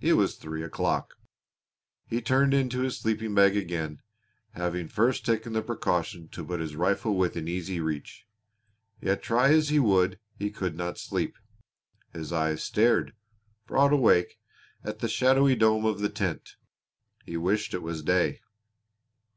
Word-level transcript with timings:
It 0.00 0.14
was 0.14 0.34
three 0.34 0.64
o'clock. 0.64 1.14
He 2.08 2.20
turned 2.20 2.52
into 2.52 2.80
his 2.80 2.98
sleeping 2.98 3.32
bag 3.32 3.56
again, 3.56 4.00
having 4.54 4.88
first 4.88 5.24
taken 5.24 5.52
the 5.52 5.62
precaution 5.62 6.26
to 6.30 6.44
put 6.44 6.58
his 6.58 6.74
rifle 6.74 7.16
within 7.16 7.46
easy 7.46 7.78
reach. 7.78 8.26
Yet 9.00 9.22
try 9.22 9.50
as 9.52 9.68
he 9.68 9.78
would 9.78 10.18
he 10.36 10.50
could 10.50 10.76
not 10.76 10.98
sleep. 10.98 11.36
His 12.12 12.32
eyes 12.32 12.64
stared, 12.64 13.14
broad 13.68 13.92
awake, 13.92 14.40
at 14.82 14.98
the 14.98 15.06
shadowy 15.06 15.54
dome 15.54 15.84
of 15.84 16.00
the 16.00 16.08
tent. 16.10 16.56
He 17.24 17.36
wished 17.36 17.72
it 17.72 17.78
was 17.84 18.02
day. 18.02 18.40